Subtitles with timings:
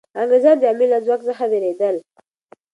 [0.21, 1.95] انګریزان د امیر له ځواک څخه ویرېدل.